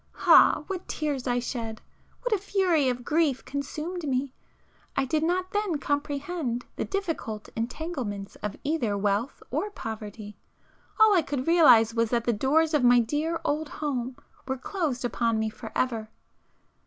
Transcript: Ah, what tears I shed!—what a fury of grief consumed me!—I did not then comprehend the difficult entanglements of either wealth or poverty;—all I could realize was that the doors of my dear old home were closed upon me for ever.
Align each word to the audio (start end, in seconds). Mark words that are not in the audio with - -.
Ah, 0.25 0.63
what 0.65 0.87
tears 0.87 1.27
I 1.27 1.37
shed!—what 1.37 2.33
a 2.33 2.39
fury 2.39 2.89
of 2.89 3.03
grief 3.05 3.45
consumed 3.45 4.03
me!—I 4.07 5.05
did 5.05 5.21
not 5.21 5.51
then 5.51 5.77
comprehend 5.77 6.65
the 6.75 6.85
difficult 6.85 7.49
entanglements 7.55 8.35
of 8.37 8.57
either 8.63 8.97
wealth 8.97 9.43
or 9.51 9.69
poverty;—all 9.69 11.13
I 11.15 11.21
could 11.21 11.45
realize 11.45 11.93
was 11.93 12.09
that 12.09 12.23
the 12.23 12.33
doors 12.33 12.73
of 12.73 12.83
my 12.83 12.99
dear 12.99 13.39
old 13.45 13.69
home 13.69 14.17
were 14.47 14.57
closed 14.57 15.05
upon 15.05 15.37
me 15.37 15.51
for 15.51 15.71
ever. 15.75 16.09